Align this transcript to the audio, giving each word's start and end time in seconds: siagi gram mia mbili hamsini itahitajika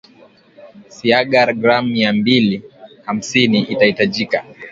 siagi 0.89 1.47
gram 1.59 1.85
mia 1.91 2.13
mbili 2.13 2.63
hamsini 3.05 3.59
itahitajika 3.59 4.45